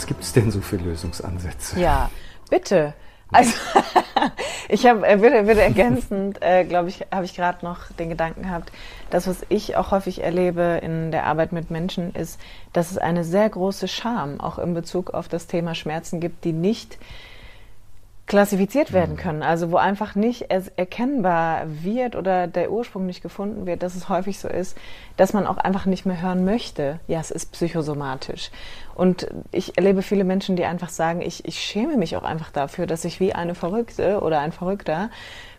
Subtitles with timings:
[0.00, 1.78] Was gibt es denn so für Lösungsansätze?
[1.78, 2.10] Ja,
[2.48, 2.94] bitte.
[3.30, 3.52] Also
[4.70, 8.44] ich habe äh, würde, würde ergänzend, äh, glaube ich, habe ich gerade noch den Gedanken
[8.44, 8.72] gehabt,
[9.10, 12.40] das, was ich auch häufig erlebe in der Arbeit mit Menschen, ist,
[12.72, 16.54] dass es eine sehr große Scham auch in Bezug auf das Thema Schmerzen gibt, die
[16.54, 16.96] nicht
[18.30, 19.42] klassifiziert werden können.
[19.42, 24.38] Also wo einfach nicht erkennbar wird oder der Ursprung nicht gefunden wird, dass es häufig
[24.38, 24.78] so ist,
[25.16, 27.00] dass man auch einfach nicht mehr hören möchte.
[27.08, 28.52] Ja, es ist psychosomatisch.
[28.94, 32.86] Und ich erlebe viele Menschen, die einfach sagen, ich, ich schäme mich auch einfach dafür,
[32.86, 35.10] dass ich wie eine Verrückte oder ein Verrückter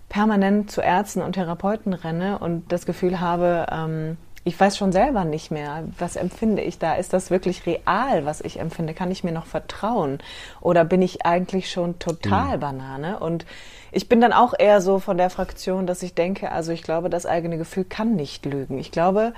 [0.07, 5.23] permanent zu Ärzten und Therapeuten renne und das Gefühl habe, ähm, ich weiß schon selber
[5.23, 6.95] nicht mehr, was empfinde ich da?
[6.95, 8.95] Ist das wirklich real, was ich empfinde?
[8.95, 10.19] Kann ich mir noch vertrauen?
[10.61, 12.61] Oder bin ich eigentlich schon total mhm.
[12.61, 13.19] Banane?
[13.19, 13.45] Und
[13.91, 17.09] ich bin dann auch eher so von der Fraktion, dass ich denke, also ich glaube,
[17.09, 18.79] das eigene Gefühl kann nicht lügen.
[18.79, 19.33] Ich glaube,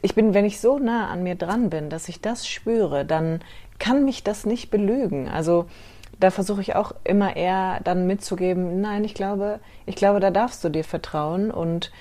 [0.00, 3.40] ich bin, wenn ich so nah an mir dran bin, dass ich das spüre, dann
[3.78, 5.28] kann mich das nicht belügen.
[5.28, 5.66] Also
[6.18, 10.64] da versuche ich auch immer eher dann mitzugeben, nein, ich glaube, ich glaube, da darfst
[10.64, 11.92] du dir vertrauen und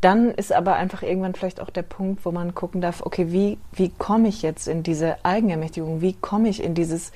[0.00, 3.58] dann ist aber einfach irgendwann vielleicht auch der Punkt, wo man gucken darf, okay, wie,
[3.72, 6.00] wie komme ich jetzt in diese Eigenermächtigung?
[6.00, 7.12] Wie komme ich in dieses,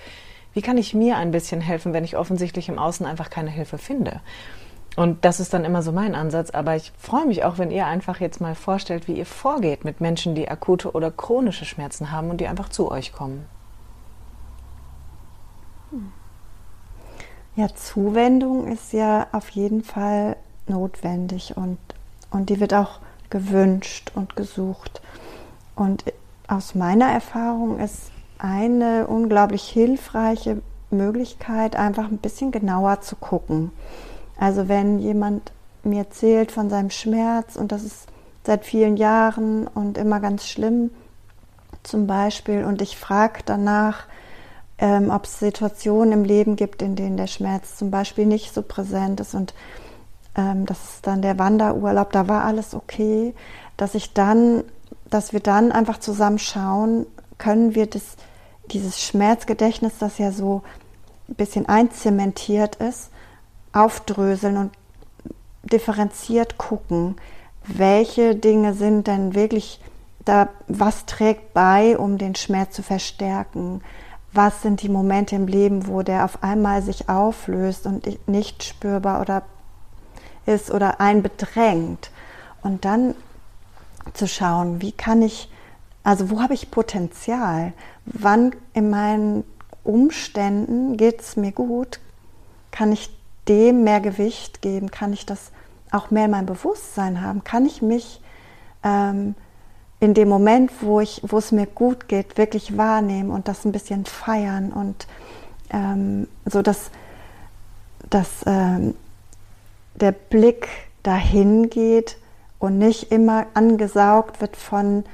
[0.53, 3.79] wie kann ich mir ein bisschen helfen, wenn ich offensichtlich im Außen einfach keine Hilfe
[3.79, 4.21] finde?
[4.97, 6.51] Und das ist dann immer so mein Ansatz.
[6.51, 10.01] Aber ich freue mich auch, wenn ihr einfach jetzt mal vorstellt, wie ihr vorgeht mit
[10.01, 13.47] Menschen, die akute oder chronische Schmerzen haben und die einfach zu euch kommen.
[17.55, 21.79] Ja, Zuwendung ist ja auf jeden Fall notwendig und
[22.33, 22.99] und die wird auch
[23.31, 25.01] gewünscht und gesucht.
[25.77, 26.05] Und
[26.49, 30.61] aus meiner Erfahrung ist eine unglaublich hilfreiche
[30.91, 33.71] Möglichkeit, einfach ein bisschen genauer zu gucken.
[34.39, 35.53] Also wenn jemand
[35.85, 38.09] mir erzählt von seinem Schmerz und das ist
[38.45, 40.91] seit vielen Jahren und immer ganz schlimm
[41.83, 44.07] zum Beispiel und ich frage danach,
[44.79, 48.63] ähm, ob es Situationen im Leben gibt, in denen der Schmerz zum Beispiel nicht so
[48.63, 49.55] präsent ist und
[50.37, 53.35] ähm, das ist dann der Wanderurlaub, da war alles okay,
[53.77, 54.65] dass ich dann,
[55.11, 57.07] dass wir dann einfach zusammen schauen,
[57.39, 58.17] können wir das,
[58.71, 60.63] dieses Schmerzgedächtnis, das ja so
[61.29, 63.11] ein bisschen einzementiert ist,
[63.73, 64.71] aufdröseln und
[65.65, 67.17] differenziert gucken,
[67.65, 69.81] welche Dinge sind denn wirklich
[70.25, 73.83] da, was trägt bei, um den Schmerz zu verstärken?
[74.33, 79.21] Was sind die Momente im Leben, wo der auf einmal sich auflöst und nicht spürbar
[79.21, 79.43] oder
[80.47, 82.11] ist oder einen bedrängt.
[82.63, 83.15] Und dann
[84.15, 85.51] zu schauen, wie kann ich,
[86.03, 87.73] also wo habe ich Potenzial?
[88.05, 89.45] Wann in meinen
[89.85, 92.01] Umständen geht es mir gut?
[92.71, 93.11] Kann ich
[93.49, 94.91] dem mehr Gewicht geben?
[94.91, 95.51] Kann ich das
[95.91, 97.45] auch mehr in meinem Bewusstsein haben?
[97.45, 98.21] Kann ich mich
[98.83, 99.35] ähm,
[100.01, 103.73] in dem Moment, wo, ich, wo es mir gut geht, wirklich wahrnehmen und das ein
[103.73, 105.07] bisschen feiern und
[105.71, 106.91] ähm, so dass,
[108.11, 108.95] dass ähm,
[110.03, 110.69] der Blick
[111.03, 112.19] dahin geht
[112.59, 115.05] und nicht immer angesaugt wird von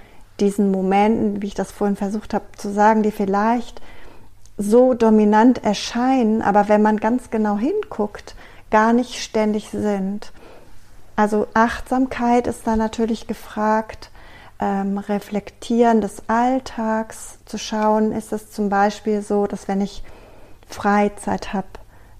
[0.40, 3.80] diesen Momenten, wie ich das vorhin versucht habe zu sagen, die vielleicht
[4.56, 8.34] so dominant erscheinen, aber wenn man ganz genau hinguckt,
[8.70, 10.32] gar nicht ständig sind.
[11.16, 14.10] Also Achtsamkeit ist da natürlich gefragt,
[14.60, 20.02] ähm, Reflektieren des Alltags zu schauen, ist es zum Beispiel so, dass wenn ich
[20.66, 21.68] Freizeit habe,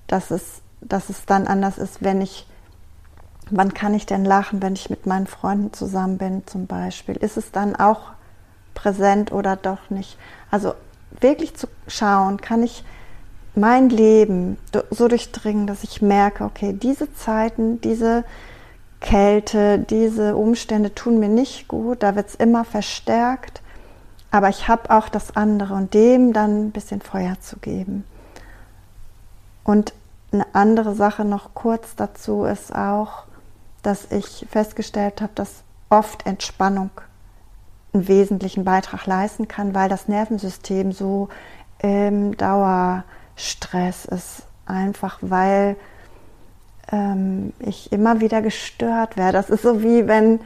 [0.06, 2.47] dass es, dass es dann anders ist, wenn ich
[3.50, 7.16] Wann kann ich denn lachen, wenn ich mit meinen Freunden zusammen bin zum Beispiel?
[7.16, 8.12] Ist es dann auch
[8.74, 10.18] präsent oder doch nicht?
[10.50, 10.74] Also
[11.20, 12.84] wirklich zu schauen, kann ich
[13.54, 14.58] mein Leben
[14.90, 18.24] so durchdringen, dass ich merke, okay, diese Zeiten, diese
[19.00, 23.62] Kälte, diese Umstände tun mir nicht gut, da wird es immer verstärkt,
[24.30, 28.04] aber ich habe auch das andere und dem dann ein bisschen Feuer zu geben.
[29.64, 29.92] Und
[30.32, 33.24] eine andere Sache noch kurz dazu ist auch,
[33.82, 36.90] dass ich festgestellt habe, dass oft Entspannung
[37.92, 41.28] einen wesentlichen Beitrag leisten kann, weil das Nervensystem so
[41.80, 44.42] im Dauerstress ist.
[44.66, 45.76] Einfach weil
[46.92, 49.32] ähm, ich immer wieder gestört werde.
[49.32, 50.40] Das ist so wie wenn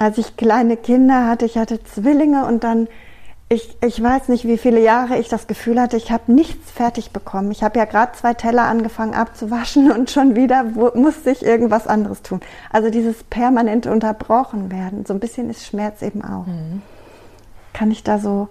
[0.00, 2.88] als ich kleine Kinder hatte, ich hatte Zwillinge und dann,
[3.52, 7.10] ich, ich weiß nicht, wie viele Jahre ich das Gefühl hatte, ich habe nichts fertig
[7.10, 7.50] bekommen.
[7.50, 12.22] Ich habe ja gerade zwei Teller angefangen abzuwaschen und schon wieder musste ich irgendwas anderes
[12.22, 12.40] tun.
[12.70, 16.46] Also dieses permanente unterbrochen werden, so ein bisschen ist Schmerz eben auch.
[16.46, 16.82] Mhm.
[17.72, 18.48] Kann ich da so,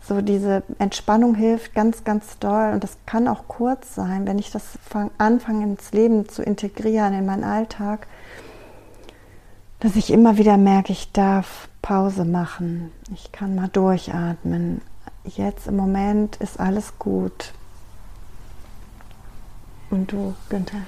[0.00, 4.50] so diese Entspannung hilft ganz, ganz doll und das kann auch kurz sein, wenn ich
[4.50, 4.78] das
[5.18, 8.06] anfange ins Leben zu integrieren, in meinen Alltag
[9.82, 12.90] dass ich immer wieder merke, ich darf Pause machen.
[13.12, 14.80] Ich kann mal durchatmen.
[15.24, 17.52] Jetzt im Moment ist alles gut.
[19.90, 20.78] Und du, Günther?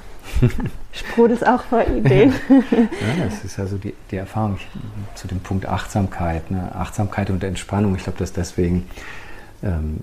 [0.92, 2.32] Sprudelst auch vor Ideen.
[2.48, 4.66] ja, das ist also die, die Erfahrung ich,
[5.14, 6.50] zu dem Punkt Achtsamkeit.
[6.50, 6.74] Ne?
[6.74, 7.94] Achtsamkeit und Entspannung.
[7.96, 8.88] Ich glaube, dass deswegen
[9.62, 10.00] ähm,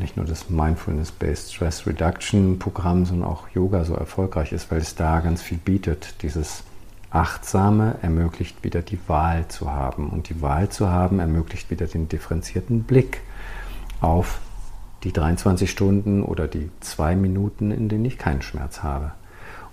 [0.00, 4.94] nicht nur das Mindfulness-Based Stress Reduction Programm, sondern auch Yoga so erfolgreich ist, weil es
[4.94, 6.14] da ganz viel bietet.
[6.22, 6.62] Dieses
[7.10, 10.10] Achtsame ermöglicht wieder die Wahl zu haben.
[10.10, 13.20] Und die Wahl zu haben ermöglicht wieder den differenzierten Blick
[14.00, 14.40] auf
[15.04, 19.12] die 23 Stunden oder die zwei Minuten, in denen ich keinen Schmerz habe.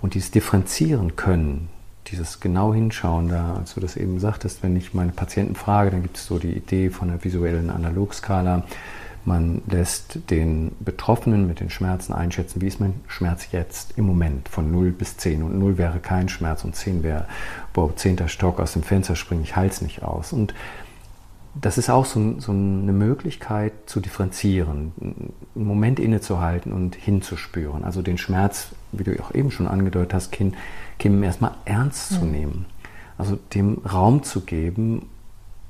[0.01, 1.69] Und dieses Differenzieren können,
[2.07, 6.03] dieses genau hinschauen, da, als du das eben sagtest, wenn ich meine Patienten frage, dann
[6.03, 8.63] gibt es so die Idee von einer visuellen Analogskala.
[9.25, 14.47] Man lässt den Betroffenen mit den Schmerzen einschätzen, wie ist mein Schmerz jetzt im Moment
[14.49, 15.41] von 0 bis 10.
[15.41, 17.25] Und 0 wäre kein Schmerz und 10 wäre,
[17.73, 18.29] boah, 10.
[18.29, 20.31] Stock aus dem Fenster springen, ich halte es nicht aus.
[20.31, 20.53] Und
[21.59, 24.91] das ist auch so, so, eine Möglichkeit zu differenzieren,
[25.55, 27.83] einen Moment innezuhalten und hinzuspüren.
[27.83, 30.53] Also den Schmerz, wie du auch eben schon angedeutet hast, Kim,
[30.99, 32.65] Kim erstmal ernst zu nehmen.
[33.17, 35.07] Also dem Raum zu geben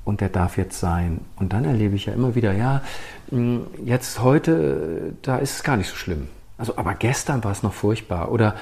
[0.06, 1.20] und der darf jetzt sein.
[1.34, 2.80] Und dann erlebe ich ja immer wieder, ja,
[3.28, 6.28] hm, jetzt heute, da ist es gar nicht so schlimm.
[6.56, 8.30] Also, aber gestern war es noch furchtbar.
[8.30, 8.54] Oder,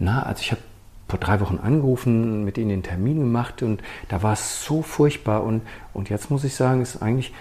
[0.00, 0.60] na, also ich habe
[1.08, 5.44] vor drei Wochen angerufen, mit ihnen den Termin gemacht und da war es so furchtbar.
[5.44, 5.62] Und,
[5.94, 7.32] und jetzt muss ich sagen, ist eigentlich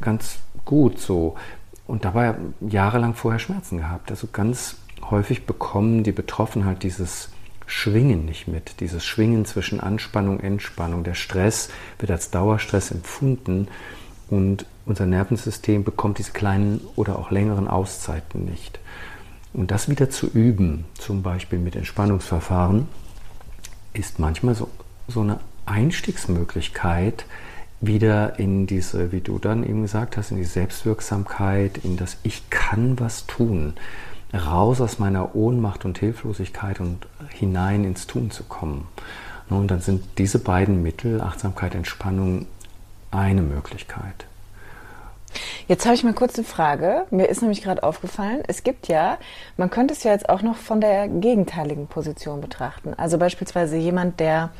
[0.00, 1.34] ganz gut so.
[1.88, 4.12] Und dabei jahrelang vorher Schmerzen gehabt.
[4.12, 4.76] Also ganz
[5.10, 7.31] häufig bekommen die Betroffenen halt dieses
[7.72, 8.80] Schwingen nicht mit.
[8.80, 11.04] Dieses Schwingen zwischen Anspannung, Entspannung.
[11.04, 13.66] Der Stress wird als Dauerstress empfunden
[14.28, 18.78] und unser Nervensystem bekommt diese kleinen oder auch längeren Auszeiten nicht.
[19.54, 22.88] Und das wieder zu üben, zum Beispiel mit Entspannungsverfahren,
[23.94, 24.68] ist manchmal so,
[25.08, 27.24] so eine Einstiegsmöglichkeit,
[27.80, 32.48] wieder in diese, wie du dann eben gesagt hast, in die Selbstwirksamkeit, in das Ich
[32.50, 33.74] kann was tun
[34.34, 38.88] raus aus meiner Ohnmacht und Hilflosigkeit und hinein ins Tun zu kommen.
[39.50, 42.46] Und dann sind diese beiden Mittel, Achtsamkeit, Entspannung,
[43.10, 44.26] eine Möglichkeit.
[45.68, 47.06] Jetzt habe ich mal kurz eine Frage.
[47.10, 49.18] Mir ist nämlich gerade aufgefallen, es gibt ja,
[49.56, 52.94] man könnte es ja jetzt auch noch von der gegenteiligen Position betrachten.
[52.94, 54.50] Also beispielsweise jemand, der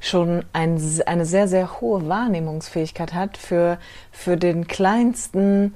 [0.00, 3.78] schon ein, eine sehr, sehr hohe Wahrnehmungsfähigkeit hat für,
[4.12, 5.74] für den kleinsten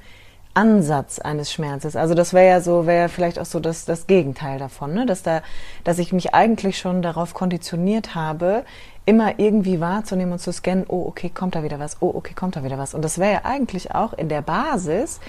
[0.58, 1.94] Ansatz eines Schmerzes.
[1.94, 5.06] Also das wäre ja so, wäre vielleicht auch so das, das Gegenteil davon, ne?
[5.06, 5.42] dass da,
[5.84, 8.64] dass ich mich eigentlich schon darauf konditioniert habe,
[9.06, 12.56] immer irgendwie wahrzunehmen und zu scannen, oh, okay, kommt da wieder was, oh, okay, kommt
[12.56, 12.92] da wieder was.
[12.92, 15.20] Und das wäre ja eigentlich auch in der Basis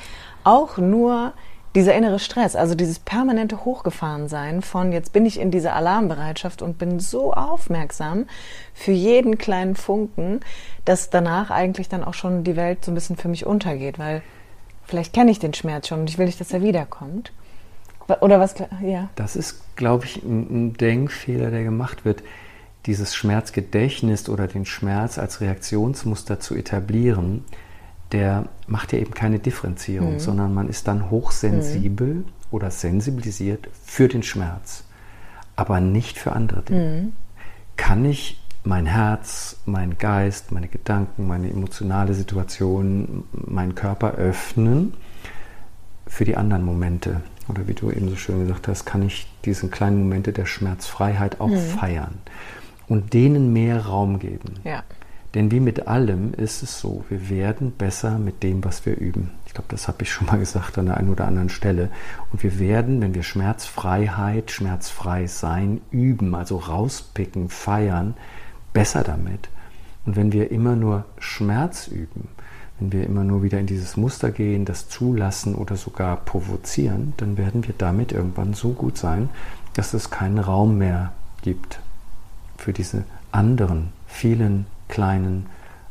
[0.43, 1.33] auch nur
[1.75, 6.79] dieser innere Stress, also dieses permanente Hochgefahrensein von jetzt bin ich in dieser Alarmbereitschaft und
[6.79, 8.25] bin so aufmerksam
[8.73, 10.39] für jeden kleinen Funken,
[10.85, 14.23] dass danach eigentlich dann auch schon die Welt so ein bisschen für mich untergeht, weil
[14.89, 17.31] Vielleicht kenne ich den Schmerz schon und ich will nicht, dass er wiederkommt.
[18.21, 18.55] Oder was?
[18.81, 19.09] Ja.
[19.13, 22.23] Das ist, glaube ich, ein Denkfehler, der gemacht wird.
[22.87, 27.45] Dieses Schmerzgedächtnis oder den Schmerz als Reaktionsmuster zu etablieren,
[28.13, 30.19] der macht ja eben keine Differenzierung, mhm.
[30.19, 32.25] sondern man ist dann hochsensibel mhm.
[32.49, 34.85] oder sensibilisiert für den Schmerz,
[35.55, 37.01] aber nicht für andere Dinge.
[37.01, 37.13] Mhm.
[37.77, 44.93] Kann ich mein Herz, mein Geist, meine Gedanken, meine emotionale Situation, meinen Körper öffnen
[46.07, 47.21] für die anderen Momente.
[47.47, 51.39] Oder wie du eben so schön gesagt hast, kann ich diese kleinen Momente der Schmerzfreiheit
[51.39, 51.57] auch mhm.
[51.57, 52.17] feiern
[52.87, 54.55] und denen mehr Raum geben.
[54.63, 54.83] Ja.
[55.35, 59.31] Denn wie mit allem ist es so, wir werden besser mit dem, was wir üben.
[59.45, 61.89] Ich glaube, das habe ich schon mal gesagt an der einen oder anderen Stelle.
[62.31, 68.15] Und wir werden, wenn wir Schmerzfreiheit, schmerzfrei sein üben, also rauspicken, feiern,
[68.79, 69.49] besser damit.
[70.05, 72.29] Und wenn wir immer nur Schmerz üben,
[72.79, 77.37] wenn wir immer nur wieder in dieses Muster gehen, das zulassen oder sogar provozieren, dann
[77.37, 79.27] werden wir damit irgendwann so gut sein,
[79.73, 81.81] dass es keinen Raum mehr gibt
[82.57, 85.47] für diese anderen, vielen kleinen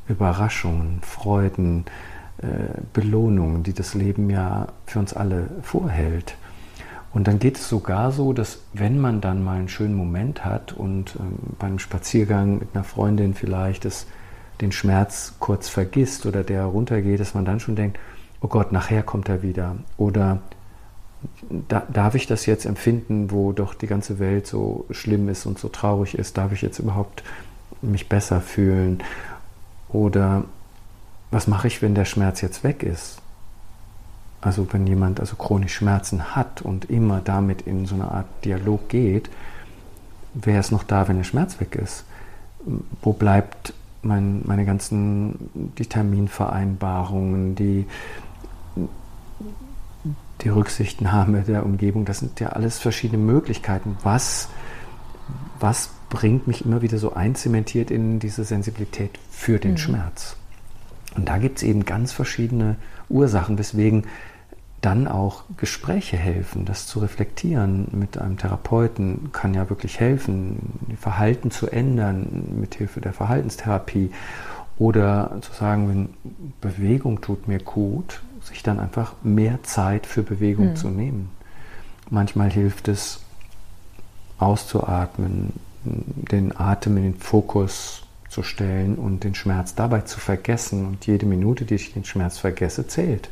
[0.08, 1.84] Überraschungen, Freuden,
[2.38, 2.46] äh,
[2.94, 6.36] Belohnungen, die das Leben ja für uns alle vorhält.
[7.12, 10.72] Und dann geht es sogar so, dass wenn man dann mal einen schönen Moment hat
[10.72, 14.06] und ähm, beim Spaziergang mit einer Freundin vielleicht es
[14.60, 17.98] den Schmerz kurz vergisst oder der runtergeht, dass man dann schon denkt,
[18.40, 19.76] oh Gott, nachher kommt er wieder.
[19.96, 20.40] Oder
[21.68, 25.58] da, darf ich das jetzt empfinden, wo doch die ganze Welt so schlimm ist und
[25.58, 26.36] so traurig ist?
[26.36, 27.22] Darf ich jetzt überhaupt
[27.80, 29.02] mich besser fühlen?
[29.88, 30.44] Oder
[31.30, 33.20] was mache ich, wenn der Schmerz jetzt weg ist?
[34.40, 38.88] Also wenn jemand also chronisch Schmerzen hat und immer damit in so eine Art Dialog
[38.88, 39.30] geht,
[40.34, 42.04] wer ist noch da, wenn der Schmerz weg ist?
[43.02, 47.86] Wo bleibt mein, meine ganzen die Terminvereinbarungen, die,
[50.42, 52.04] die Rücksichtnahme der Umgebung?
[52.04, 53.96] Das sind ja alles verschiedene Möglichkeiten.
[54.02, 54.48] Was,
[55.58, 59.78] was bringt mich immer wieder so einzementiert in diese Sensibilität für den mhm.
[59.78, 60.36] Schmerz?
[61.18, 62.76] Und da gibt es eben ganz verschiedene
[63.08, 64.04] Ursachen, weswegen
[64.80, 71.50] dann auch Gespräche helfen, das zu reflektieren mit einem Therapeuten kann ja wirklich helfen, Verhalten
[71.50, 74.12] zu ändern mit Hilfe der Verhaltenstherapie
[74.78, 80.68] oder zu sagen, wenn Bewegung tut mir gut, sich dann einfach mehr Zeit für Bewegung
[80.68, 80.76] mhm.
[80.76, 81.30] zu nehmen.
[82.10, 83.22] Manchmal hilft es
[84.38, 88.04] auszuatmen, den Atem in den Fokus
[88.38, 92.38] zu stellen und den Schmerz dabei zu vergessen und jede Minute, die ich den Schmerz
[92.38, 93.30] vergesse, zählt.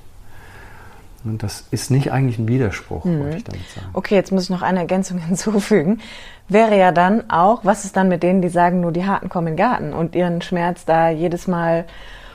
[1.24, 3.20] Und das ist nicht eigentlich ein Widerspruch, mhm.
[3.20, 3.86] wollte ich damit sagen.
[3.92, 6.00] Okay, jetzt muss ich noch eine Ergänzung hinzufügen.
[6.48, 9.46] Wäre ja dann auch, was ist dann mit denen, die sagen, nur die Harten kommen
[9.46, 11.84] in den Garten und ihren Schmerz da jedes Mal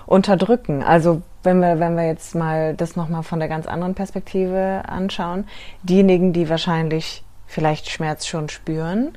[0.05, 0.81] unterdrücken?
[0.81, 5.43] Also wenn wir, wenn wir jetzt mal das nochmal von der ganz anderen Perspektive anschauen,
[5.83, 9.11] diejenigen, die wahrscheinlich vielleicht Schmerz schon spüren,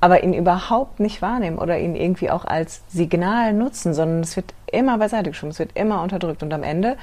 [0.00, 4.54] aber ihn überhaupt nicht wahrnehmen oder ihn irgendwie auch als Signal nutzen, sondern es wird
[4.70, 6.96] immer beiseite geschoben, es wird immer unterdrückt und am Ende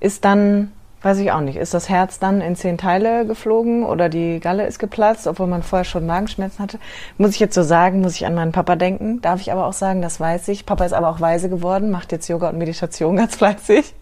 [0.00, 1.56] ist dann Weiß ich auch nicht.
[1.56, 5.64] Ist das Herz dann in zehn Teile geflogen oder die Galle ist geplatzt, obwohl man
[5.64, 6.78] vorher schon Magenschmerzen hatte?
[7.18, 9.20] Muss ich jetzt so sagen, muss ich an meinen Papa denken?
[9.20, 10.64] Darf ich aber auch sagen, das weiß ich.
[10.64, 13.94] Papa ist aber auch weise geworden, macht jetzt Yoga und Meditation ganz fleißig.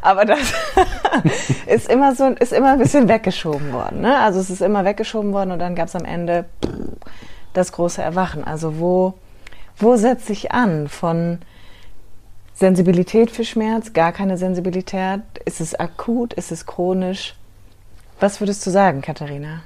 [0.00, 0.38] Aber das
[1.66, 4.00] ist immer so, ist immer ein bisschen weggeschoben worden.
[4.00, 4.18] Ne?
[4.18, 6.46] Also es ist immer weggeschoben worden und dann gab es am Ende
[7.58, 8.44] das große Erwachen.
[8.44, 9.14] Also wo,
[9.76, 11.38] wo setze ich an von
[12.54, 15.20] Sensibilität für Schmerz, gar keine Sensibilität?
[15.44, 16.32] Ist es akut?
[16.34, 17.34] Ist es chronisch?
[18.20, 19.62] Was würdest du sagen, Katharina?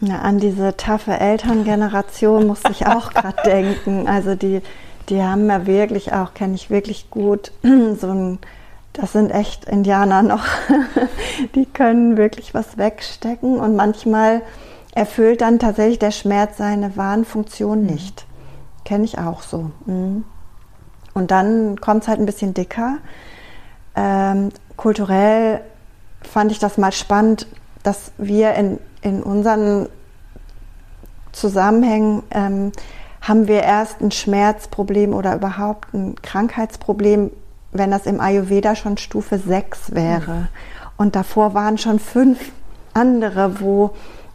[0.00, 4.08] Ja, an diese taffe Elterngeneration muss ich auch gerade denken.
[4.08, 4.62] Also die,
[5.08, 8.38] die haben ja wirklich auch, kenne ich wirklich gut, so ein,
[8.92, 10.44] das sind echt Indianer noch,
[11.54, 14.42] die können wirklich was wegstecken und manchmal
[14.94, 18.26] erfüllt dann tatsächlich der Schmerz seine wahren Funktion nicht.
[18.84, 19.70] Kenne ich auch so.
[19.86, 20.24] Mhm.
[21.14, 22.98] Und dann kommt es halt ein bisschen dicker.
[23.94, 25.60] Ähm, kulturell
[26.22, 27.46] fand ich das mal spannend,
[27.82, 29.88] dass wir in, in unseren
[31.32, 32.72] Zusammenhängen ähm,
[33.20, 37.30] haben wir erst ein Schmerzproblem oder überhaupt ein Krankheitsproblem,
[37.72, 40.48] wenn das im Ayurveda schon Stufe 6 wäre.
[40.96, 42.52] Und davor waren schon fünf
[42.94, 43.90] andere, wo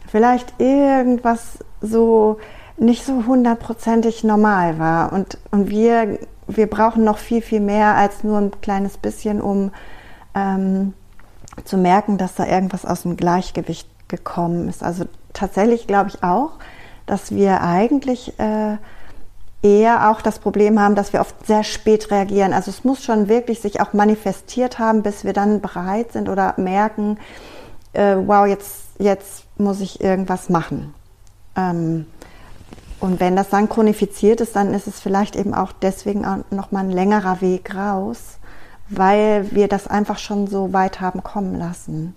[0.06, 2.38] vielleicht irgendwas so
[2.76, 5.12] nicht so hundertprozentig normal war.
[5.12, 9.70] Und, und wir wir brauchen noch viel, viel mehr als nur ein kleines bisschen, um
[10.34, 10.94] ähm,
[11.64, 14.82] zu merken, dass da irgendwas aus dem Gleichgewicht gekommen ist.
[14.82, 16.52] Also tatsächlich glaube ich auch,
[17.06, 18.76] dass wir eigentlich äh,
[19.62, 22.52] eher auch das Problem haben, dass wir oft sehr spät reagieren.
[22.52, 26.54] Also es muss schon wirklich sich auch manifestiert haben, bis wir dann bereit sind oder
[26.58, 27.18] merken,
[27.94, 30.94] äh, wow, jetzt, jetzt muss ich irgendwas machen.
[31.56, 32.06] Ähm,
[33.00, 36.84] und wenn das dann chronifiziert ist, dann ist es vielleicht eben auch deswegen auch nochmal
[36.84, 38.38] ein längerer Weg raus,
[38.88, 42.14] weil wir das einfach schon so weit haben kommen lassen.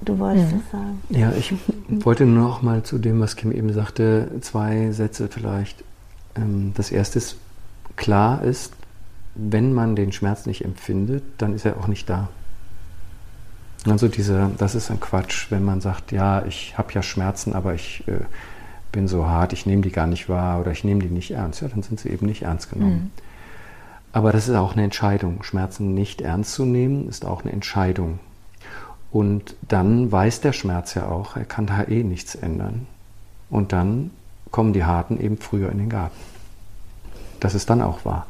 [0.00, 0.60] Du wolltest mhm.
[0.60, 1.02] das sagen.
[1.10, 1.54] Ja, ich
[1.88, 5.84] wollte nur noch mal zu dem, was Kim eben sagte, zwei Sätze vielleicht.
[6.34, 7.36] Ähm, das erste ist,
[7.96, 8.72] klar ist,
[9.34, 12.28] wenn man den Schmerz nicht empfindet, dann ist er auch nicht da.
[13.90, 17.74] Also diese, das ist ein Quatsch, wenn man sagt, ja, ich habe ja Schmerzen, aber
[17.74, 18.20] ich äh,
[18.92, 21.62] bin so hart, ich nehme die gar nicht wahr oder ich nehme die nicht ernst,
[21.62, 23.12] ja, dann sind sie eben nicht ernst genommen.
[23.14, 23.22] Mhm.
[24.12, 25.42] Aber das ist auch eine Entscheidung.
[25.42, 28.18] Schmerzen nicht ernst zu nehmen, ist auch eine Entscheidung.
[29.10, 32.86] Und dann weiß der Schmerz ja auch, er kann da eh nichts ändern.
[33.50, 34.10] Und dann
[34.50, 36.18] kommen die Harten eben früher in den Garten.
[37.40, 38.26] Das ist dann auch wahr.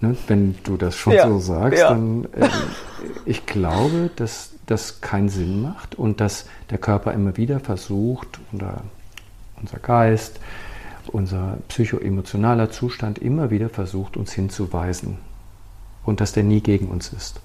[0.00, 0.16] Ne?
[0.26, 1.90] Wenn du das schon ja, so sagst, ja.
[1.90, 2.48] dann äh,
[3.24, 8.82] ich glaube, dass das keinen Sinn macht und dass der Körper immer wieder versucht oder
[9.60, 10.40] unser Geist,
[11.08, 15.18] unser psychoemotionaler Zustand immer wieder versucht, uns hinzuweisen
[16.04, 17.40] und dass der nie gegen uns ist.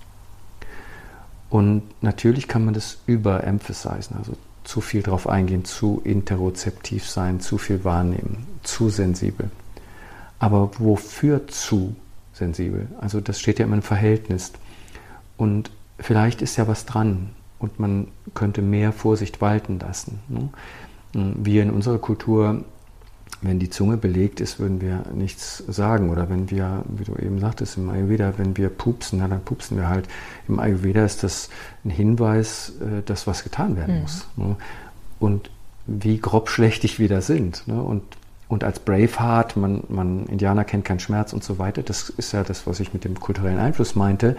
[1.49, 4.33] Und natürlich kann man das überemphasisieren, also
[4.63, 9.51] zu viel drauf eingehen, zu interozeptiv sein, zu viel wahrnehmen, zu sensibel.
[10.39, 11.95] Aber wofür zu
[12.35, 12.87] sensibel?
[12.99, 14.51] Also das steht ja immer im Verhältnis.
[15.37, 20.19] Und vielleicht ist ja was dran und man könnte mehr Vorsicht walten lassen.
[20.27, 20.49] Ne?
[21.13, 22.63] Wir in unserer Kultur,
[23.41, 26.09] wenn die Zunge belegt ist, würden wir nichts sagen.
[26.09, 29.77] Oder wenn wir, wie du eben sagtest, im Ayurveda, wenn wir pupsen, na, dann pupsen
[29.77, 30.07] wir halt.
[30.47, 31.49] Im Ayurveda ist das
[31.85, 34.01] ein Hinweis, äh, dass was getan werden mhm.
[34.01, 34.27] muss.
[34.35, 34.55] Ne?
[35.19, 35.49] Und
[35.87, 37.67] wie grobschlächtig wir da sind.
[37.67, 37.81] Ne?
[37.81, 38.03] Und,
[38.47, 42.43] und als Braveheart, man, man, Indianer kennt keinen Schmerz und so weiter, das ist ja
[42.43, 44.35] das, was ich mit dem kulturellen Einfluss meinte.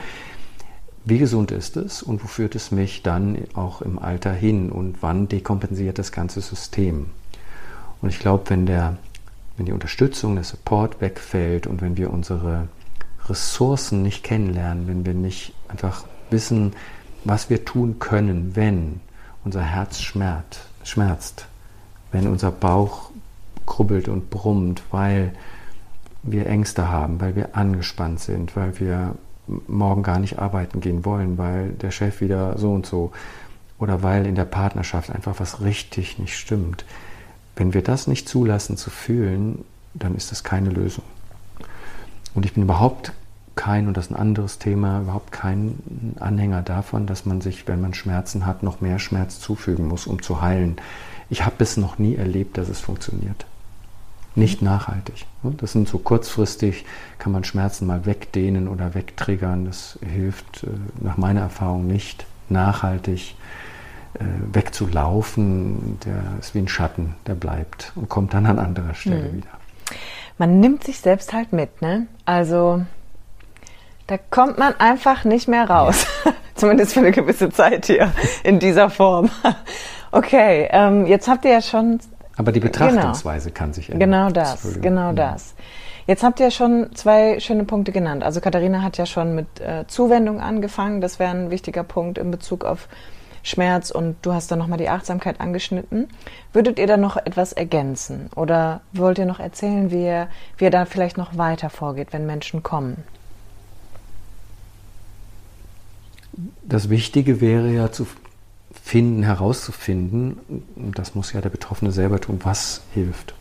[1.05, 5.03] Wie gesund ist es und wo führt es mich dann auch im Alter hin und
[5.03, 7.07] wann dekompensiert das ganze System?
[8.01, 12.69] Und ich glaube, wenn, wenn die Unterstützung, der Support wegfällt und wenn wir unsere
[13.29, 16.75] Ressourcen nicht kennenlernen, wenn wir nicht einfach wissen,
[17.25, 19.01] was wir tun können, wenn
[19.45, 21.47] unser Herz schmerzt, schmerzt,
[22.13, 23.11] wenn unser Bauch
[23.66, 25.32] krubbelt und brummt, weil
[26.23, 29.14] wir Ängste haben, weil wir angespannt sind, weil wir
[29.68, 33.12] morgen gar nicht arbeiten gehen wollen, weil der Chef wieder so und so
[33.78, 36.85] oder weil in der Partnerschaft einfach was richtig nicht stimmt.
[37.54, 41.04] Wenn wir das nicht zulassen zu fühlen, dann ist das keine Lösung.
[42.35, 43.12] Und ich bin überhaupt
[43.54, 47.80] kein, und das ist ein anderes Thema, überhaupt kein Anhänger davon, dass man sich, wenn
[47.80, 50.76] man Schmerzen hat, noch mehr Schmerz zufügen muss, um zu heilen.
[51.30, 53.46] Ich habe es noch nie erlebt, dass es funktioniert
[54.37, 55.26] nicht nachhaltig.
[55.43, 56.85] Das sind so kurzfristig,
[57.19, 59.64] kann man Schmerzen mal wegdehnen oder wegtriggern.
[59.64, 60.69] Das hilft äh,
[61.00, 63.35] nach meiner Erfahrung nicht nachhaltig
[64.14, 65.99] äh, wegzulaufen.
[66.05, 69.37] Der ist wie ein Schatten, der bleibt und kommt dann an anderer Stelle mhm.
[69.38, 69.49] wieder.
[70.38, 72.07] Man nimmt sich selbst halt mit, ne?
[72.26, 72.85] Also
[74.07, 76.07] da kommt man einfach nicht mehr raus.
[76.25, 76.33] Ja.
[76.55, 78.12] Zumindest für eine gewisse Zeit hier
[78.43, 79.31] in dieser Form.
[80.12, 81.99] Okay, ähm, jetzt habt ihr ja schon
[82.37, 83.59] aber die Betrachtungsweise genau.
[83.59, 84.11] kann sich ändern.
[84.11, 85.12] Genau das, genau ja.
[85.12, 85.55] das.
[86.07, 88.22] Jetzt habt ihr schon zwei schöne Punkte genannt.
[88.22, 91.01] Also Katharina hat ja schon mit äh, Zuwendung angefangen.
[91.01, 92.88] Das wäre ein wichtiger Punkt in Bezug auf
[93.42, 96.09] Schmerz und du hast dann nochmal die Achtsamkeit angeschnitten.
[96.53, 100.70] Würdet ihr da noch etwas ergänzen oder wollt ihr noch erzählen, wie ihr, wie ihr
[100.70, 103.05] da vielleicht noch weiter vorgeht, wenn Menschen kommen?
[106.62, 108.07] Das Wichtige wäre ja zu
[108.87, 110.38] finden, herauszufinden,
[110.94, 113.35] das muss ja der Betroffene selber tun, was hilft.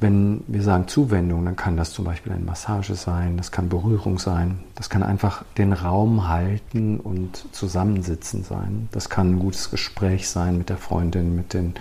[0.00, 4.18] Wenn wir sagen Zuwendung, dann kann das zum Beispiel eine Massage sein, das kann Berührung
[4.18, 8.88] sein, das kann einfach den Raum halten und zusammensitzen sein.
[8.92, 11.74] Das kann ein gutes Gespräch sein mit der Freundin, mit, den,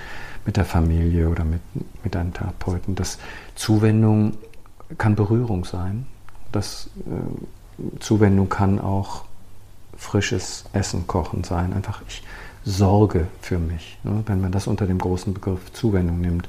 [0.45, 1.61] mit der Familie oder mit,
[2.03, 2.95] mit einem Therapeuten.
[2.95, 3.17] Das
[3.55, 4.33] Zuwendung
[4.97, 6.05] kann Berührung sein.
[6.51, 9.23] Das, äh, Zuwendung kann auch
[9.95, 11.71] frisches Essen kochen sein.
[11.71, 12.23] Einfach ich
[12.63, 16.47] Sorge für mich, ne, wenn man das unter dem großen Begriff Zuwendung nimmt.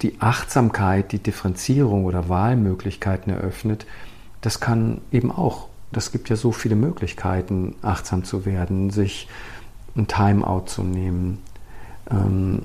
[0.00, 3.86] Die Achtsamkeit, die Differenzierung oder Wahlmöglichkeiten eröffnet,
[4.40, 9.28] das kann eben auch, das gibt ja so viele Möglichkeiten, achtsam zu werden, sich
[9.94, 11.38] ein Timeout zu nehmen,
[12.10, 12.62] ähm,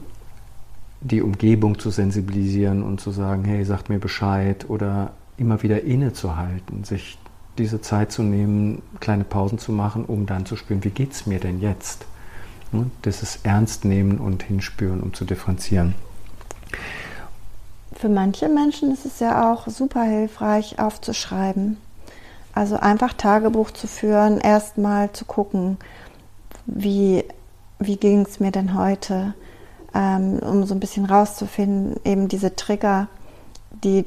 [1.01, 6.83] die Umgebung zu sensibilisieren und zu sagen, hey, sagt mir Bescheid oder immer wieder innezuhalten,
[6.83, 7.17] sich
[7.57, 11.25] diese Zeit zu nehmen, kleine Pausen zu machen, um dann zu spüren, wie geht es
[11.25, 12.05] mir denn jetzt?
[13.01, 15.95] Das ist ernst nehmen und hinspüren, um zu differenzieren.
[17.93, 21.77] Für manche Menschen ist es ja auch super hilfreich, aufzuschreiben.
[22.53, 25.77] Also einfach Tagebuch zu führen, erstmal zu gucken,
[26.65, 27.23] wie,
[27.79, 29.33] wie ging es mir denn heute,
[29.93, 33.07] ähm, um so ein bisschen rauszufinden, eben diese Trigger,
[33.83, 34.05] die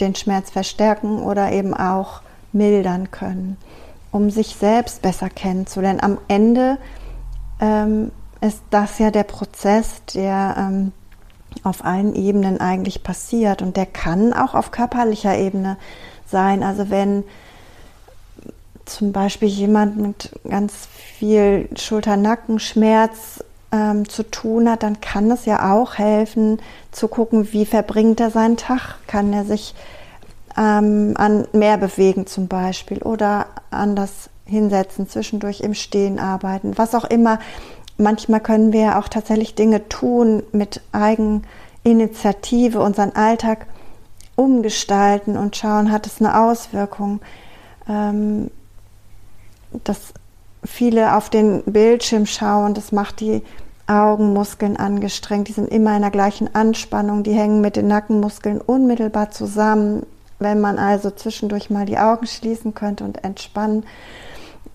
[0.00, 2.20] den Schmerz verstärken oder eben auch
[2.54, 3.56] mildern können,
[4.10, 6.00] um sich selbst besser kennenzulernen.
[6.00, 6.78] Am Ende
[7.60, 10.92] ähm, ist das ja der Prozess, der ähm,
[11.62, 15.76] auf allen Ebenen eigentlich passiert und der kann auch auf körperlicher Ebene
[16.26, 16.62] sein.
[16.62, 17.24] Also wenn
[18.84, 20.88] zum Beispiel jemand mit ganz
[21.18, 27.66] viel Schulter-Nackenschmerz ähm, zu tun hat, dann kann es ja auch helfen zu gucken, wie
[27.66, 28.96] verbringt er seinen Tag.
[29.06, 29.74] Kann er sich
[30.56, 37.04] ähm, an mehr bewegen zum Beispiel oder anders hinsetzen, zwischendurch im Stehen arbeiten, was auch
[37.04, 37.38] immer.
[37.96, 43.66] Manchmal können wir auch tatsächlich Dinge tun mit Eigeninitiative, unseren Alltag
[44.36, 47.20] umgestalten und schauen, hat es eine Auswirkung.
[47.88, 48.50] Ähm,
[49.82, 50.14] dass
[50.64, 53.42] viele auf den Bildschirm schauen, das macht die
[53.86, 59.30] Augenmuskeln angestrengt, die sind immer in der gleichen Anspannung, die hängen mit den Nackenmuskeln unmittelbar
[59.30, 60.06] zusammen.
[60.44, 63.84] Wenn man also zwischendurch mal die Augen schließen könnte und entspannen,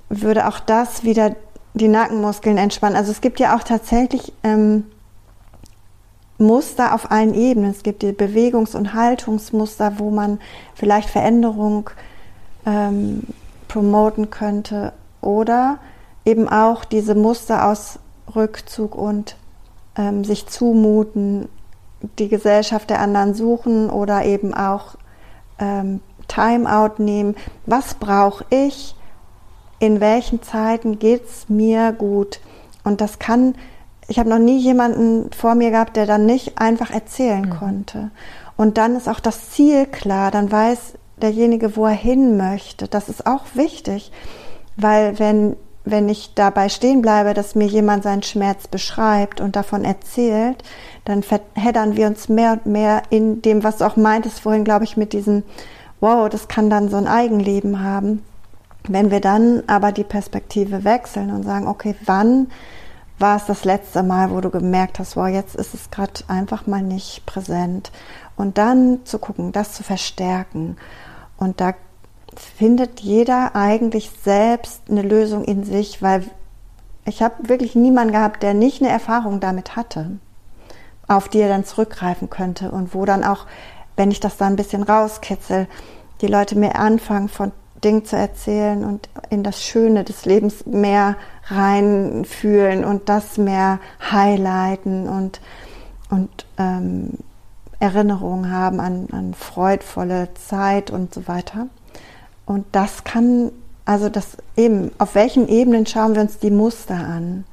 [0.09, 1.35] würde auch das wieder
[1.75, 2.97] die Nackenmuskeln entspannen.
[2.97, 4.85] Also es gibt ja auch tatsächlich ähm,
[6.39, 7.69] Muster auf allen Ebenen.
[7.69, 10.39] Es gibt die Bewegungs- und Haltungsmuster, wo man
[10.73, 11.91] vielleicht Veränderung
[12.65, 13.23] ähm,
[13.67, 14.93] promoten könnte.
[15.21, 15.77] Oder
[16.25, 17.99] eben auch diese Muster aus
[18.35, 19.35] Rückzug und
[19.95, 21.47] ähm, sich zumuten,
[22.17, 24.95] die Gesellschaft der anderen suchen oder eben auch
[25.59, 27.35] ähm, Timeout nehmen.
[27.65, 28.95] Was brauche ich?
[29.79, 32.39] In welchen Zeiten geht es mir gut?
[32.83, 33.55] Und das kann,
[34.07, 37.49] ich habe noch nie jemanden vor mir gehabt, der dann nicht einfach erzählen mhm.
[37.49, 38.11] konnte.
[38.57, 42.87] Und dann ist auch das Ziel klar, dann weiß derjenige, wo er hin möchte.
[42.87, 44.11] Das ist auch wichtig,
[44.75, 49.85] weil wenn wenn ich dabei stehen bleibe, dass mir jemand seinen Schmerz beschreibt und davon
[49.85, 50.63] erzählt,
[51.05, 54.83] dann verheddern wir uns mehr und mehr in dem, was du auch meintest vorhin, glaube
[54.83, 55.43] ich, mit diesem,
[55.99, 58.23] wow, das kann dann so ein Eigenleben haben.
[58.87, 62.47] Wenn wir dann aber die Perspektive wechseln und sagen, okay, wann
[63.17, 66.67] war es das letzte Mal, wo du gemerkt hast, wow, jetzt ist es gerade einfach
[66.67, 67.91] mal nicht präsent.
[68.37, 70.77] Und dann zu gucken, das zu verstärken.
[71.37, 71.73] Und da
[72.35, 76.23] findet jeder eigentlich selbst eine Lösung in sich, weil
[77.05, 80.11] ich habe wirklich niemanden gehabt, der nicht eine Erfahrung damit hatte,
[81.07, 83.47] auf die er dann zurückgreifen könnte und wo dann auch,
[83.95, 85.67] wenn ich das da ein bisschen rauskitzel,
[86.21, 87.51] die Leute mir anfangen von
[87.83, 91.15] Dingen zu erzählen und in das Schöne des Lebens mehr
[91.45, 93.79] reinfühlen und das mehr
[94.11, 95.39] highlighten und,
[96.09, 97.11] und ähm,
[97.79, 101.67] Erinnerungen haben an, an freudvolle Zeit und so weiter.
[102.49, 103.51] Und das kann,
[103.85, 107.43] also das eben, auf welchen Ebenen schauen wir uns die Muster an?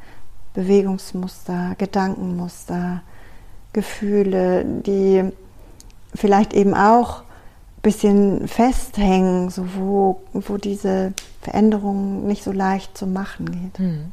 [0.55, 3.03] Bewegungsmuster, Gedankenmuster,
[3.75, 5.23] Gefühle, die
[6.15, 13.07] vielleicht eben auch ein bisschen festhängen, so wo, wo diese Veränderung nicht so leicht zu
[13.07, 13.79] machen geht.
[13.79, 14.13] Hm.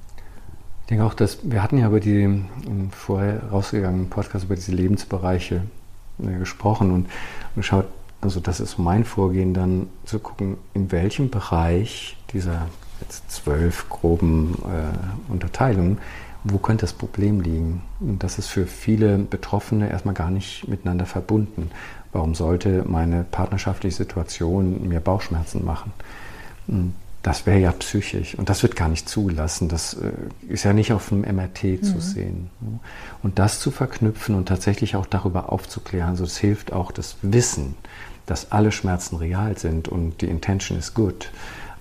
[0.82, 4.74] Ich denke auch, dass wir hatten ja über die im vorher rausgegangenen Podcast über diese
[4.74, 5.62] Lebensbereiche
[6.22, 7.08] äh, gesprochen und
[7.56, 7.86] geschaut,
[8.24, 12.68] also das ist mein Vorgehen, dann zu gucken, in welchem Bereich dieser
[13.02, 15.98] jetzt zwölf groben äh, Unterteilungen,
[16.44, 17.82] wo könnte das Problem liegen?
[18.00, 21.72] Und das ist für viele Betroffene erstmal gar nicht miteinander verbunden.
[22.12, 25.94] Warum sollte meine partnerschaftliche Situation mir Bauchschmerzen machen?
[26.68, 29.70] Hm, das wäre ja psychisch und das wird gar nicht zugelassen.
[29.70, 30.12] Das äh,
[30.50, 31.84] ist ja nicht auf dem MRT mhm.
[31.84, 32.50] zu sehen.
[33.24, 37.76] Und das zu verknüpfen und tatsächlich auch darüber aufzuklären, so das hilft auch das Wissen
[38.26, 41.32] dass alle Schmerzen real sind und die Intention ist good.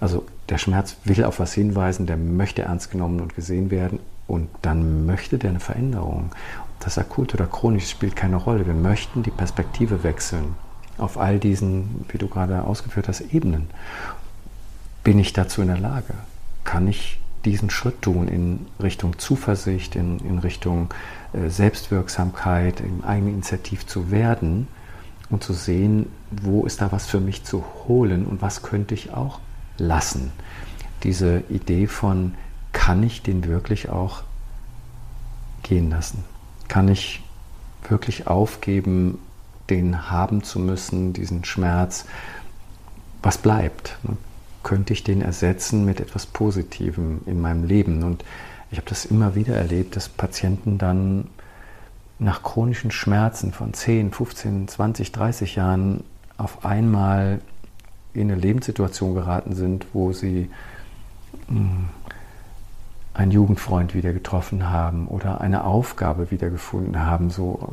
[0.01, 4.49] Also der Schmerz will auf was hinweisen, der möchte ernst genommen und gesehen werden und
[4.63, 6.31] dann möchte der eine Veränderung.
[6.63, 8.67] Ob das akut oder chronisch spielt keine Rolle.
[8.67, 10.57] Wir möchten die Perspektive wechseln
[10.99, 13.69] auf all diesen, wie du gerade ausgeführt hast, Ebenen.
[15.05, 16.15] Bin ich dazu in der Lage?
[16.65, 20.93] Kann ich diesen Schritt tun in Richtung Zuversicht, in, in Richtung
[21.33, 24.69] äh, Selbstwirksamkeit, in Eigeninitiativ zu werden?
[25.33, 29.13] Und zu sehen, wo ist da was für mich zu holen und was könnte ich
[29.13, 29.41] auch
[29.79, 30.31] lassen.
[31.03, 32.35] Diese Idee von,
[32.73, 34.23] kann ich den wirklich auch
[35.63, 36.25] gehen lassen?
[36.69, 37.23] Kann ich
[37.89, 39.19] wirklich aufgeben,
[39.71, 42.05] den haben zu müssen, diesen Schmerz?
[43.23, 43.97] Was bleibt?
[44.63, 48.03] Könnte ich den ersetzen mit etwas Positivem in meinem Leben?
[48.03, 48.23] Und
[48.71, 51.29] ich habe das immer wieder erlebt, dass Patienten dann
[52.23, 56.05] nach chronischen Schmerzen von 10, 15, 20, 30 Jahren
[56.39, 57.41] auf einmal
[58.15, 60.51] in eine Lebenssituation geraten sind, wo sie
[61.49, 61.89] hm,
[63.15, 67.31] einen Jugendfreund wieder getroffen haben oder eine Aufgabe wiedergefunden haben.
[67.31, 67.69] So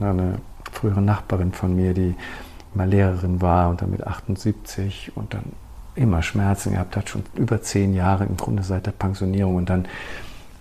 [0.00, 0.38] eine
[0.70, 2.14] frühere Nachbarin von mir, die
[2.74, 5.44] mal Lehrerin war und dann mit 78 und dann
[5.94, 9.86] immer Schmerzen gehabt hat, schon über zehn Jahre im Grunde seit der Pensionierung und dann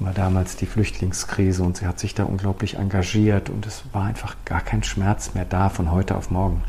[0.06, 4.36] war damals die Flüchtlingskrise und sie hat sich da unglaublich engagiert und es war einfach
[4.46, 6.64] gar kein Schmerz mehr da von heute auf morgen.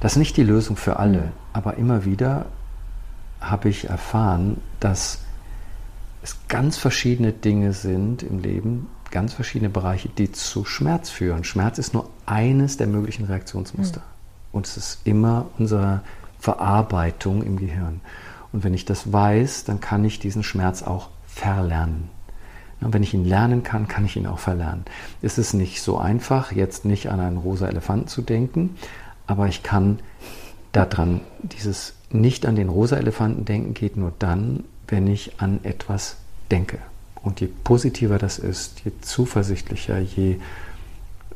[0.00, 2.46] Das ist nicht die Lösung für alle, aber immer wieder
[3.40, 5.20] habe ich erfahren, dass
[6.22, 11.44] es ganz verschiedene Dinge sind im Leben, ganz verschiedene Bereiche, die zu Schmerz führen.
[11.44, 14.00] Schmerz ist nur eines der möglichen Reaktionsmuster.
[14.00, 14.04] Mhm.
[14.52, 16.00] Und es ist immer unsere
[16.38, 18.00] Verarbeitung im Gehirn.
[18.52, 22.10] Und wenn ich das weiß, dann kann ich diesen Schmerz auch verlernen.
[22.80, 24.84] Und wenn ich ihn lernen kann, kann ich ihn auch verlernen.
[25.22, 28.76] Es ist nicht so einfach, jetzt nicht an einen rosa Elefanten zu denken,
[29.26, 30.00] aber ich kann
[30.72, 36.16] daran, dieses nicht an den rosa Elefanten denken geht nur dann, wenn ich an etwas
[36.50, 36.78] denke.
[37.22, 40.36] Und je positiver das ist, je zuversichtlicher, je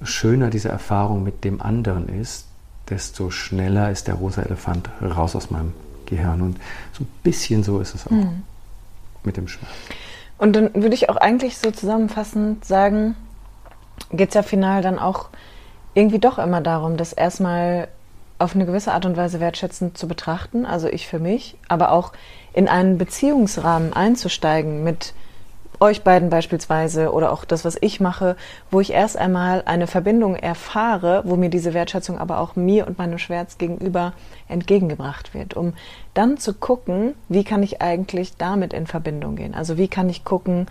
[0.03, 2.47] schöner diese Erfahrung mit dem anderen ist,
[2.88, 5.73] desto schneller ist der rosa Elefant raus aus meinem
[6.07, 6.41] Gehirn.
[6.41, 6.57] Und
[6.93, 8.12] so ein bisschen so ist es auch.
[8.12, 8.45] Mhm
[9.25, 9.71] mit dem Schmerz.
[10.39, 13.17] Und dann würde ich auch eigentlich so zusammenfassend sagen,
[14.11, 15.29] geht es ja final dann auch
[15.95, 17.89] irgendwie doch immer darum, das erstmal
[18.39, 22.13] auf eine gewisse Art und Weise wertschätzend zu betrachten, also ich für mich, aber auch
[22.53, 25.15] in einen Beziehungsrahmen einzusteigen mit
[25.83, 28.37] euch beiden beispielsweise oder auch das, was ich mache,
[28.71, 32.99] wo ich erst einmal eine Verbindung erfahre, wo mir diese Wertschätzung aber auch mir und
[32.99, 34.12] meinem Schmerz gegenüber
[34.49, 35.75] entgegengebracht wird, um
[36.14, 39.55] dann zu gucken, wie kann ich eigentlich damit in Verbindung gehen?
[39.55, 40.66] Also wie kann ich gucken,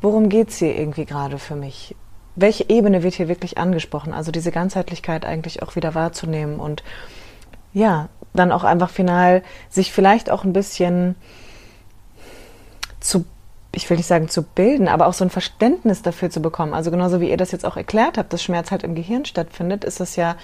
[0.00, 1.94] worum geht es hier irgendwie gerade für mich?
[2.34, 4.14] Welche Ebene wird hier wirklich angesprochen?
[4.14, 6.82] Also diese Ganzheitlichkeit eigentlich auch wieder wahrzunehmen und
[7.74, 11.14] ja, dann auch einfach final sich vielleicht auch ein bisschen
[13.00, 13.26] zu
[13.76, 16.72] ich will nicht sagen zu bilden, aber auch so ein Verständnis dafür zu bekommen.
[16.72, 19.84] Also genauso wie ihr das jetzt auch erklärt habt, dass Schmerz halt im Gehirn stattfindet,
[19.84, 20.36] ist das ja,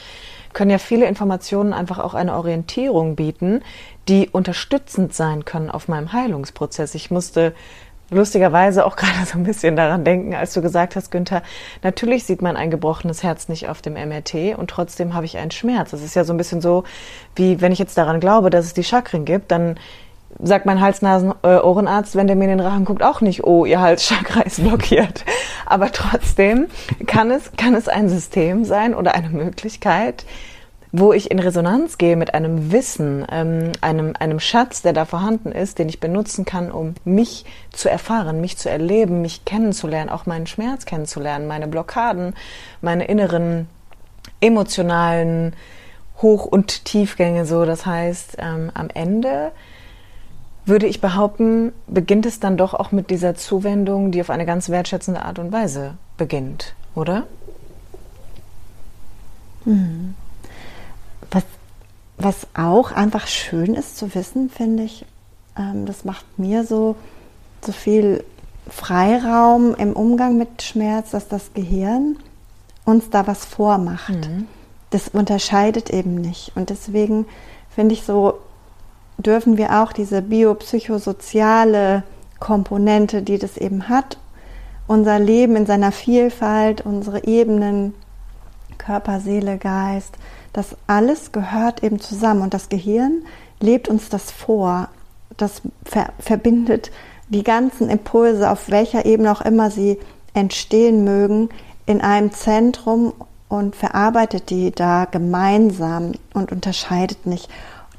[0.53, 3.63] können ja viele Informationen einfach auch eine Orientierung bieten,
[4.07, 6.95] die unterstützend sein können auf meinem Heilungsprozess.
[6.95, 7.55] Ich musste
[8.11, 11.43] lustigerweise auch gerade so ein bisschen daran denken, als du gesagt hast, Günther,
[11.83, 15.53] natürlich sieht man ein gebrochenes Herz nicht auf dem MRT und trotzdem habe ich einen
[15.53, 15.93] Schmerz.
[15.93, 16.85] Das ist ja so ein bisschen so,
[17.35, 19.77] wie wenn ich jetzt daran glaube, dass es die Chakren gibt, dann
[20.41, 24.41] sagt mein Hals-Nasen-Ohrenarzt, wenn der mir in den Rachen guckt, auch nicht, oh, ihr Halschakra
[24.43, 25.25] ist blockiert.
[25.67, 26.67] Aber trotzdem
[27.07, 30.25] kann es, kann es ein System sein oder eine Möglichkeit,
[30.95, 35.51] wo ich in Resonanz gehe mit einem Wissen, ähm, einem, einem Schatz, der da vorhanden
[35.51, 40.27] ist, den ich benutzen kann, um mich zu erfahren, mich zu erleben, mich kennenzulernen, auch
[40.27, 42.35] meinen Schmerz kennenzulernen, meine Blockaden,
[42.83, 43.69] meine inneren
[44.41, 45.55] emotionalen
[46.21, 47.65] Hoch- und Tiefgänge so.
[47.65, 49.53] Das heißt, ähm, am Ende
[50.65, 54.69] würde ich behaupten, beginnt es dann doch auch mit dieser Zuwendung, die auf eine ganz
[54.69, 57.27] wertschätzende Art und Weise beginnt, oder?
[59.65, 60.15] Mhm.
[61.31, 61.45] Was,
[62.17, 65.05] was auch einfach schön ist zu wissen, finde ich,
[65.59, 66.97] ähm, das macht mir so,
[67.65, 68.25] so viel
[68.69, 72.17] Freiraum im Umgang mit Schmerz, dass das Gehirn
[72.85, 74.11] uns da was vormacht.
[74.11, 74.47] Mhm.
[74.91, 76.53] Das unterscheidet eben nicht.
[76.55, 77.27] Und deswegen
[77.75, 78.39] finde ich so
[79.19, 82.03] dürfen wir auch diese biopsychosoziale
[82.41, 84.19] Komponente, die das eben hat,
[84.87, 87.95] unser Leben in seiner Vielfalt, unsere Ebenen,
[88.79, 90.15] Körper, Seele, Geist,
[90.53, 93.25] das alles gehört eben zusammen und das Gehirn
[93.61, 94.89] lebt uns das vor.
[95.37, 96.91] Das ver verbindet
[97.29, 99.99] die ganzen Impulse, auf welcher Ebene auch immer sie
[100.35, 101.49] entstehen mögen,
[101.87, 103.15] in einem Zentrum
[103.49, 107.49] und verarbeitet die da gemeinsam und unterscheidet nicht.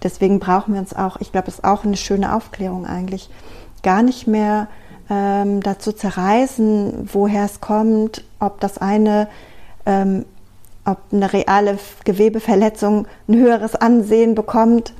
[0.04, 3.30] Deswegen brauchen wir uns auch, ich glaube, es ist auch eine schöne Aufklärung eigentlich,
[3.82, 4.68] gar nicht mehr
[5.10, 9.30] ähm, dazu zerreißen, woher es kommt, ob das eine,
[9.86, 10.26] ähm,
[10.86, 14.94] ob eine reale Gewebeverletzung ein höheres Ansehen bekommt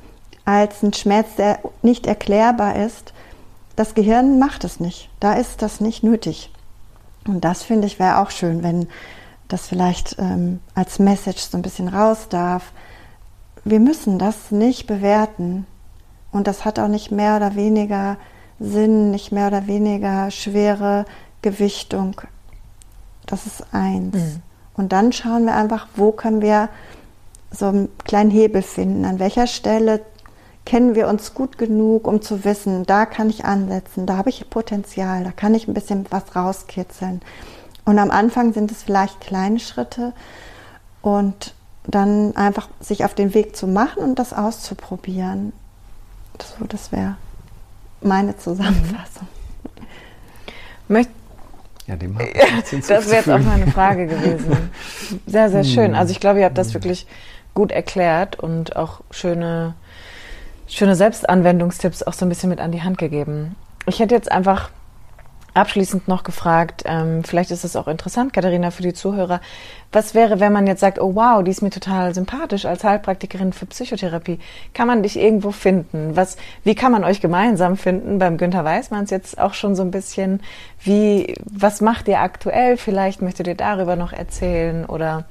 [0.46, 3.12] als ein Schmerz, der nicht erklärbar ist.
[3.76, 5.10] Das Gehirn macht es nicht.
[5.20, 6.50] Da ist das nicht nötig.
[7.26, 8.88] Und das finde ich wäre auch schön, wenn
[9.48, 12.72] das vielleicht ähm, als Message so ein bisschen raus darf
[13.64, 15.66] wir müssen das nicht bewerten.
[16.30, 18.16] Und das hat auch nicht mehr oder weniger
[18.58, 21.04] Sinn, nicht mehr oder weniger schwere
[21.42, 22.20] Gewichtung.
[23.26, 24.14] Das ist eins.
[24.14, 24.42] Mhm.
[24.76, 26.68] Und dann schauen wir einfach, wo können wir
[27.50, 30.00] so einen kleinen Hebel finden, an welcher Stelle
[30.64, 34.48] kennen wir uns gut genug, um zu wissen, da kann ich ansetzen, da habe ich
[34.48, 37.20] Potenzial, da kann ich ein bisschen was rauskitzeln.
[37.84, 40.14] Und am Anfang sind es vielleicht kleine Schritte
[41.02, 41.54] und
[41.86, 45.52] dann einfach sich auf den Weg zu machen und das auszuprobieren.
[46.40, 47.16] So, das wäre
[48.00, 49.28] meine Zusammenfassung.
[50.88, 51.10] Möcht
[51.86, 52.16] ja, dem
[52.70, 54.70] das wäre jetzt auch meine Frage gewesen.
[55.26, 55.88] Sehr, sehr schön.
[55.88, 55.94] Hm.
[55.94, 57.06] Also ich glaube, ihr habt das wirklich
[57.52, 59.74] gut erklärt und auch schöne,
[60.66, 63.54] schöne Selbstanwendungstipps auch so ein bisschen mit an die Hand gegeben.
[63.86, 64.70] Ich hätte jetzt einfach
[65.54, 69.40] abschließend noch gefragt, ähm, vielleicht ist es auch interessant, Katharina, für die Zuhörer.
[69.92, 73.52] Was wäre, wenn man jetzt sagt, oh wow, die ist mir total sympathisch als Heilpraktikerin
[73.52, 74.40] für Psychotherapie?
[74.74, 76.16] Kann man dich irgendwo finden?
[76.16, 78.18] Was, wie kann man euch gemeinsam finden?
[78.18, 80.42] Beim Günther Weißmanns jetzt auch schon so ein bisschen.
[80.80, 82.76] Wie, was macht ihr aktuell?
[82.76, 85.24] Vielleicht möchtet ihr darüber noch erzählen oder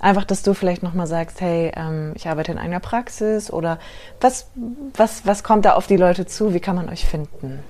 [0.00, 3.78] einfach, dass du vielleicht nochmal sagst, hey, ähm, ich arbeite in einer Praxis oder
[4.20, 4.50] was,
[4.96, 6.52] was, was kommt da auf die Leute zu?
[6.52, 7.60] Wie kann man euch finden?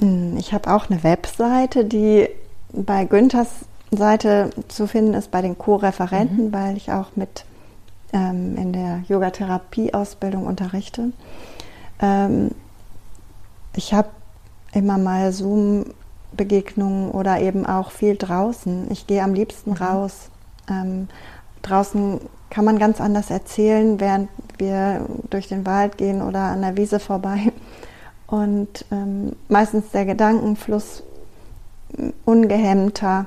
[0.00, 2.28] Hm, ich habe auch eine Webseite, die
[2.72, 3.48] bei Günthers
[3.90, 6.52] Seite zu finden ist, bei den Co-Referenten, mhm.
[6.52, 7.44] weil ich auch mit
[8.12, 11.12] ähm, in der Yogatherapie-Ausbildung unterrichte.
[12.00, 12.52] Ähm,
[13.74, 14.08] ich habe
[14.72, 18.90] immer mal Zoom-Begegnungen oder eben auch viel draußen.
[18.90, 19.76] Ich gehe am liebsten mhm.
[19.76, 20.30] raus.
[20.68, 21.08] Ähm,
[21.62, 26.76] draußen kann man ganz anders erzählen, während wir durch den Wald gehen oder an der
[26.76, 27.52] Wiese vorbei
[28.30, 31.02] und ähm, meistens der Gedankenfluss
[32.24, 33.26] ungehemmter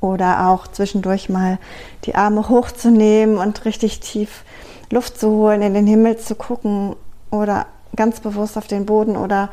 [0.00, 1.58] Oder auch zwischendurch mal
[2.04, 4.42] die Arme hochzunehmen und richtig tief
[4.90, 6.96] Luft zu holen, in den Himmel zu gucken
[7.30, 9.16] oder ganz bewusst auf den Boden.
[9.16, 9.48] Oder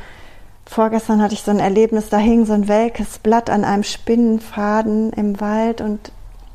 [0.65, 5.13] vorgestern hatte ich so ein Erlebnis, da hing so ein welkes Blatt an einem Spinnenfaden
[5.13, 6.11] im Wald und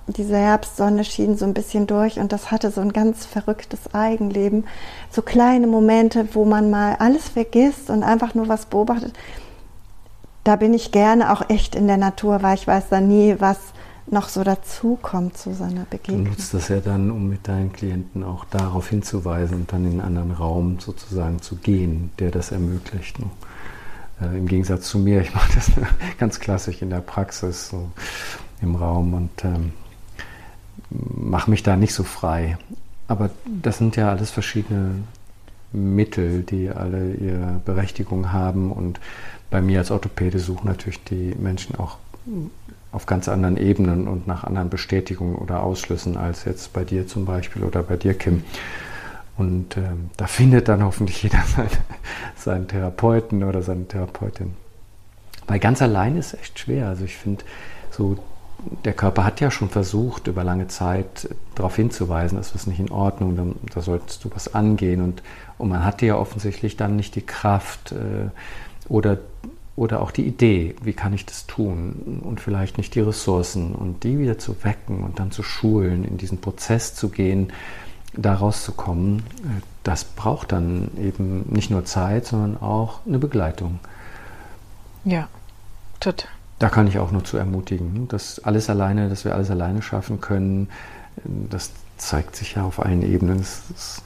[0.07, 4.64] diese Herbstsonne schien so ein bisschen durch und das hatte so ein ganz verrücktes Eigenleben.
[5.11, 9.14] So kleine Momente, wo man mal alles vergisst und einfach nur was beobachtet.
[10.45, 13.59] Da bin ich gerne auch echt in der Natur, weil ich weiß da nie, was
[14.07, 16.25] noch so dazu kommt zu seiner Begegnung.
[16.25, 19.93] Du nutzt das ja dann, um mit deinen Klienten auch darauf hinzuweisen und dann in
[19.93, 23.19] einen anderen Raum sozusagen zu gehen, der das ermöglicht.
[23.19, 23.31] Ne?
[24.21, 25.71] Äh, Im Gegensatz zu mir, ich mache das
[26.19, 27.88] ganz klassisch in der Praxis, so
[28.61, 29.73] im Raum und ähm,
[31.16, 32.59] mache mich da nicht so frei.
[33.09, 35.02] Aber das sind ja alles verschiedene
[35.72, 38.72] Mittel, die alle ihre Berechtigung haben.
[38.72, 39.00] Und
[39.50, 41.98] bei mir als Orthopäde suchen natürlich die Menschen auch
[42.92, 47.24] auf ganz anderen Ebenen und nach anderen Bestätigungen oder Ausschlüssen als jetzt bei dir zum
[47.24, 48.44] Beispiel oder bei dir, Kim.
[49.37, 51.70] Und ähm, da findet dann hoffentlich jeder seinen,
[52.37, 54.54] seinen Therapeuten oder seine Therapeutin.
[55.48, 56.88] Weil ganz allein ist echt schwer.
[56.88, 57.44] Also ich finde,
[57.90, 58.16] so
[58.85, 62.90] der Körper hat ja schon versucht, über lange Zeit darauf hinzuweisen, das ist nicht in
[62.90, 65.00] Ordnung, dann, da solltest du was angehen.
[65.00, 65.22] Und,
[65.59, 68.29] und man hatte ja offensichtlich dann nicht die Kraft äh,
[68.88, 69.18] oder,
[69.77, 72.22] oder auch die Idee, wie kann ich das tun?
[72.24, 76.16] Und vielleicht nicht die Ressourcen und die wieder zu wecken und dann zu schulen, in
[76.16, 77.53] diesen Prozess zu gehen,
[78.16, 79.18] da rauszukommen.
[79.18, 83.81] Äh, das braucht dann eben nicht nur Zeit, sondern auch eine Begleitung.
[85.05, 85.29] Ja,
[86.00, 89.83] total da kann ich auch nur zu ermutigen, dass alles alleine, dass wir alles alleine
[89.83, 90.69] schaffen können.
[91.25, 93.38] Das zeigt sich ja auf allen Ebenen.
[93.38, 94.03] Das ist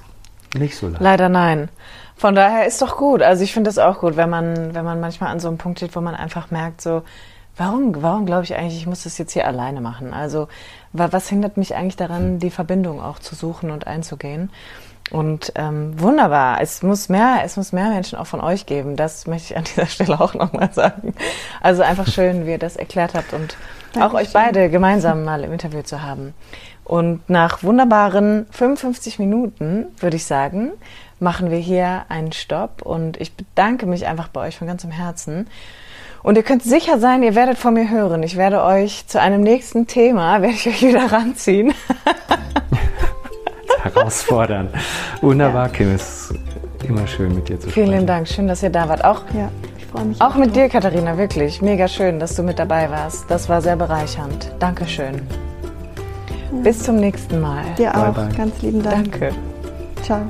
[0.56, 1.00] nicht so leicht.
[1.00, 1.68] Leider nein.
[2.16, 3.22] Von daher ist doch gut.
[3.22, 5.78] Also ich finde es auch gut, wenn man, wenn man manchmal an so einem Punkt
[5.78, 7.02] steht, wo man einfach merkt, so,
[7.56, 10.14] warum, warum glaube ich eigentlich, ich muss das jetzt hier alleine machen?
[10.14, 10.48] Also,
[10.92, 14.50] was hindert mich eigentlich daran, die Verbindung auch zu suchen und einzugehen?
[15.10, 16.60] Und ähm, wunderbar.
[16.60, 18.96] Es muss mehr, es muss mehr Menschen auch von euch geben.
[18.96, 21.14] Das möchte ich an dieser Stelle auch nochmal sagen.
[21.60, 23.56] Also einfach schön, wie ihr das erklärt habt und
[23.92, 24.02] Dankeschön.
[24.02, 26.34] auch euch beide gemeinsam mal im Interview zu haben.
[26.84, 30.72] Und nach wunderbaren 55 Minuten würde ich sagen,
[31.20, 35.48] machen wir hier einen Stopp und ich bedanke mich einfach bei euch von ganzem Herzen.
[36.22, 38.22] Und ihr könnt sicher sein, ihr werdet von mir hören.
[38.22, 41.74] Ich werde euch zu einem nächsten Thema, werde ich euch wieder ranziehen.
[43.84, 44.68] herausfordern.
[45.20, 45.72] Wunderbar, ja.
[45.72, 45.94] Kim.
[45.94, 46.34] Es ist
[46.88, 47.90] immer schön mit dir zu sprechen.
[47.90, 48.28] Vielen Dank.
[48.28, 49.04] Schön, dass ihr da wart.
[49.04, 50.20] Auch, ja, ich freue mich.
[50.20, 51.62] Auch mit dir, Katharina, wirklich.
[51.62, 53.30] Mega schön, dass du mit dabei warst.
[53.30, 54.52] Das war sehr bereichernd.
[54.58, 55.14] Dankeschön.
[55.14, 56.60] Ja.
[56.62, 57.64] Bis zum nächsten Mal.
[57.76, 58.14] Dir auch.
[58.14, 58.36] Bye, bye.
[58.36, 59.12] Ganz lieben Dank.
[59.12, 59.34] Danke.
[60.02, 60.20] Ciao.